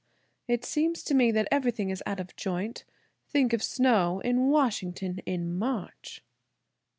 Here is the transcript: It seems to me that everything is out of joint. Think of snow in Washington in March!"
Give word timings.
It 0.47 0.65
seems 0.65 1.03
to 1.03 1.13
me 1.13 1.29
that 1.31 1.47
everything 1.51 1.91
is 1.91 2.01
out 2.07 2.19
of 2.19 2.35
joint. 2.35 2.85
Think 3.27 3.53
of 3.53 3.61
snow 3.61 4.19
in 4.21 4.49
Washington 4.49 5.19
in 5.27 5.53
March!" 5.53 6.23